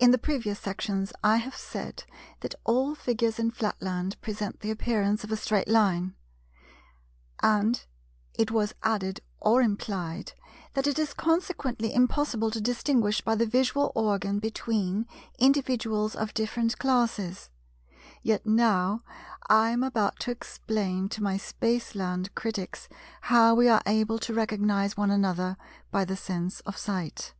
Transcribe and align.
In 0.00 0.10
the 0.10 0.18
previous 0.18 0.58
sections 0.58 1.12
I 1.22 1.36
have 1.36 1.54
said 1.54 2.02
that 2.40 2.56
all 2.64 2.96
figures 2.96 3.38
in 3.38 3.52
Flatland 3.52 4.20
present 4.20 4.58
the 4.58 4.72
appearance 4.72 5.22
of 5.22 5.30
a 5.30 5.36
straight 5.36 5.68
line; 5.68 6.16
and 7.40 7.86
it 8.34 8.50
was 8.50 8.74
added 8.82 9.20
or 9.38 9.62
implied, 9.62 10.32
that 10.74 10.88
it 10.88 10.98
is 10.98 11.14
consequently 11.14 11.94
impossible 11.94 12.50
to 12.50 12.60
distinguish 12.60 13.20
by 13.20 13.36
the 13.36 13.46
visual 13.46 13.92
organ 13.94 14.40
between 14.40 15.06
individuals 15.38 16.16
of 16.16 16.34
different 16.34 16.76
classes: 16.80 17.48
yet 18.24 18.46
now 18.46 19.04
I 19.48 19.70
am 19.70 19.84
about 19.84 20.18
to 20.22 20.32
explain 20.32 21.08
to 21.10 21.22
my 21.22 21.36
Spaceland 21.36 22.34
critics 22.34 22.88
how 23.20 23.54
we 23.54 23.68
are 23.68 23.82
able 23.86 24.18
to 24.18 24.34
recognize 24.34 24.96
one 24.96 25.12
another 25.12 25.56
by 25.92 26.04
the 26.04 26.16
sense 26.16 26.58
of 26.62 26.76
sight. 26.76 27.32